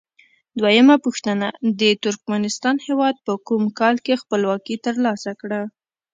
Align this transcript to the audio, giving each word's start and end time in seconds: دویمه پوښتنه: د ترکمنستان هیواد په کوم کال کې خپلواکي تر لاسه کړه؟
دویمه 0.61 0.95
پوښتنه: 1.05 1.47
د 1.79 1.81
ترکمنستان 2.03 2.75
هیواد 2.87 3.15
په 3.25 3.33
کوم 3.47 3.63
کال 3.79 3.95
کې 4.05 4.21
خپلواکي 4.21 4.75
تر 4.85 4.95
لاسه 5.05 5.31
کړه؟ 5.41 5.61